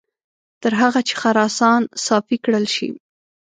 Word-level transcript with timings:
تر 0.61 0.73
هغه 0.81 0.99
چې 1.07 1.13
خراسان 1.21 1.81
صافي 2.05 2.37
کړل 2.45 2.65
شي. 2.75 2.89